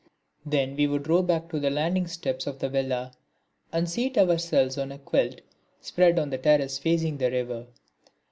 Then 0.47 0.75
we 0.75 0.87
would 0.87 1.07
row 1.07 1.21
back 1.21 1.47
to 1.49 1.59
the 1.59 1.69
landing 1.69 2.07
steps 2.07 2.47
of 2.47 2.57
the 2.57 2.69
villa 2.69 3.11
and 3.71 3.87
seat 3.87 4.17
ourselves 4.17 4.75
on 4.79 4.91
a 4.91 4.97
quilt 4.97 5.41
spread 5.79 6.17
on 6.17 6.31
the 6.31 6.39
terrace 6.39 6.79
facing 6.79 7.17
the 7.19 7.29
river. 7.29 7.67